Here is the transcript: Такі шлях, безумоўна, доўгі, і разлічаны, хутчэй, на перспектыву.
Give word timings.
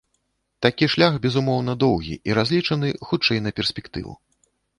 Такі 0.65 0.87
шлях, 0.93 1.19
безумоўна, 1.25 1.75
доўгі, 1.83 2.15
і 2.31 2.39
разлічаны, 2.39 2.89
хутчэй, 3.11 3.45
на 3.45 3.53
перспектыву. 3.61 4.13